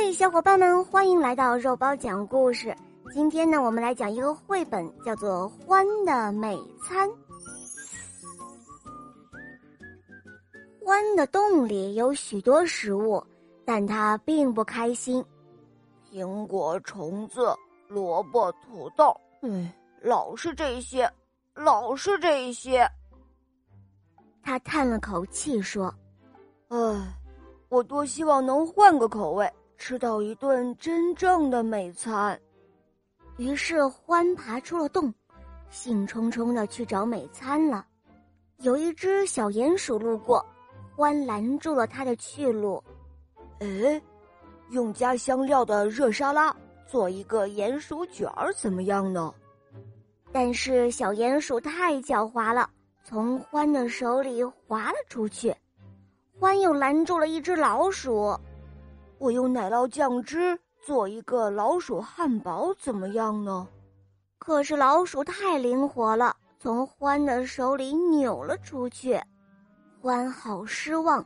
[0.00, 2.72] 嘿，小伙伴们，欢迎来到肉包讲故事。
[3.12, 7.08] 今天呢，我们来讲一个绘本，叫做《獾的美餐》。
[10.84, 13.20] 獾的洞里有许多食物，
[13.64, 15.22] 但它并不开心。
[16.12, 17.52] 苹果、虫子、
[17.88, 19.12] 萝卜、土豆，
[19.42, 19.68] 嗯，
[20.00, 21.10] 老是这些，
[21.54, 22.88] 老是这些。
[24.44, 25.92] 他叹了口气说
[26.70, 27.18] ：“唉，
[27.68, 32.38] 我多希望能换个口味。”吃到一顿真正的美餐，
[33.36, 35.14] 于是欢爬出了洞，
[35.70, 37.86] 兴冲冲的去找美餐了。
[38.58, 40.44] 有一只小鼹鼠路过，
[40.96, 42.82] 欢拦住了它的去路。
[43.60, 44.02] 哎，
[44.70, 46.54] 用加香料的热沙拉
[46.86, 49.32] 做一个鼹鼠卷儿怎么样呢？
[50.32, 52.68] 但是小鼹鼠太狡猾了，
[53.04, 55.54] 从欢的手里滑了出去。
[56.38, 58.38] 欢又拦住了一只老鼠。
[59.18, 63.66] 我用奶酪酱汁做一个老鼠汉堡怎么样呢？
[64.38, 69.20] 可是老鼠太灵活了，从獾的手里扭了出去。
[70.02, 71.24] 獾好失望，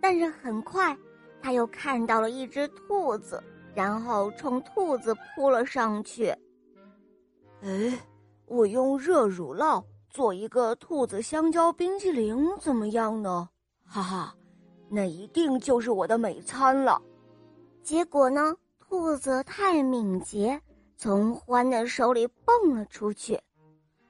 [0.00, 0.96] 但是很快
[1.40, 3.42] 他又看到了一只兔子，
[3.74, 6.26] 然后冲兔子扑了上去。
[7.62, 7.98] 哎，
[8.46, 13.48] 我用热乳酪做一个兔子香蕉冰淇淋怎么样呢？
[13.86, 14.34] 哈哈，
[14.90, 17.00] 那一定就是我的美餐了。
[17.82, 18.54] 结果呢？
[18.78, 20.60] 兔子太敏捷，
[20.96, 23.40] 从欢的手里蹦了出去，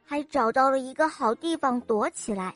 [0.04, 2.54] 还找到了一个好地方躲起来。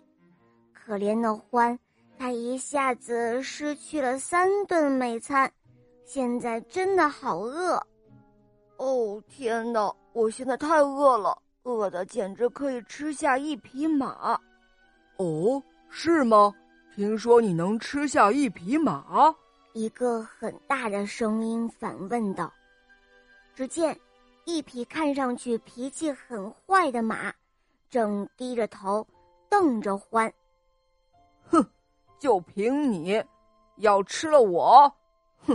[0.73, 1.79] 可怜的欢，
[2.19, 5.51] 他一下子失去了三顿美餐，
[6.05, 7.81] 现在真的好饿。
[8.77, 9.95] 哦天哪！
[10.13, 14.39] 我现在太饿了，饿的简直可以吃下一匹马。
[15.17, 16.53] 哦，是吗？
[16.95, 19.35] 听说你能吃下一匹马？
[19.77, 22.51] 一个很大的声音反问道
[23.55, 23.95] ：“只见
[24.47, 27.31] 一匹看上去脾气很坏的马，
[27.91, 29.07] 正低着头
[29.51, 30.33] 瞪着欢。
[31.51, 31.63] 哼，
[32.19, 33.23] 就凭你，
[33.77, 34.91] 要吃了我！
[35.47, 35.55] 哼，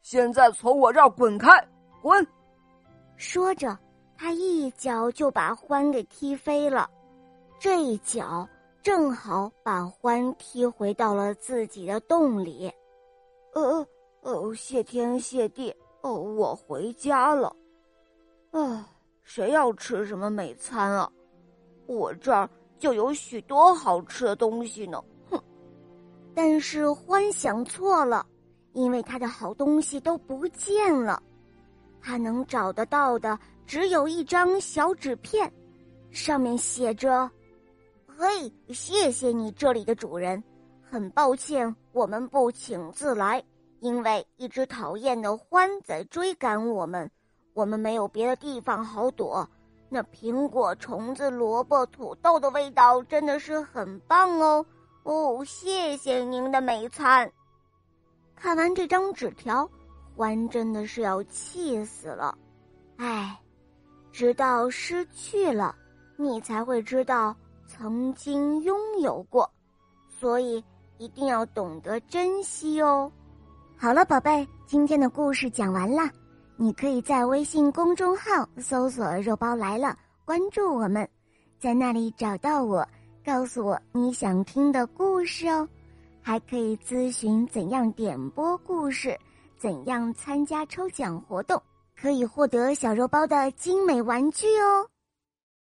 [0.00, 1.50] 现在从我这儿滚开，
[2.00, 2.26] 滚！”
[3.18, 3.78] 说着，
[4.16, 6.88] 他一脚就把欢给踢飞了。
[7.58, 8.48] 这一脚
[8.82, 12.72] 正好把欢踢回到了自己的洞里。
[13.54, 13.88] 呃呃
[14.32, 17.54] 哦，谢天谢地哦，我回家了。
[18.50, 18.88] 啊，
[19.22, 21.10] 谁要吃什么美餐啊？
[21.86, 22.48] 我这儿
[22.78, 25.02] 就有许多好吃的东西呢。
[25.30, 25.42] 哼！
[26.34, 28.26] 但是欢想错了，
[28.72, 31.22] 因为他的好东西都不见了。
[32.00, 35.52] 他能找得到的只有一张小纸片，
[36.10, 37.30] 上面写着
[38.06, 40.42] ：“嘿，谢谢你，这里的主人。”
[40.90, 43.44] 很抱歉，我们不请自来，
[43.80, 47.10] 因为一只讨厌的獾在追赶我们，
[47.52, 49.46] 我们没有别的地方好躲。
[49.90, 54.64] 那苹果、虫子、萝卜、土豆的味道真的是很棒哦！
[55.02, 57.30] 哦，谢谢您的美餐。
[58.34, 59.68] 看完这张纸条，
[60.16, 62.36] 獾真的是要气死了。
[62.96, 63.38] 唉，
[64.10, 65.76] 直到失去了，
[66.16, 69.50] 你才会知道曾经拥有过，
[70.08, 70.64] 所以。
[70.98, 73.10] 一定要懂得珍惜哦！
[73.76, 76.02] 好了，宝贝，今天的故事讲完了，
[76.56, 81.08] 你可以在微信公众号搜索“肉包来了”，关注我们，
[81.60, 82.86] 在那里找到我，
[83.24, 85.68] 告诉我你想听的故事哦，
[86.20, 89.16] 还可以咨询怎样点播故事，
[89.56, 91.62] 怎样参加抽奖活动，
[91.96, 94.84] 可以获得小肉包的精美玩具哦。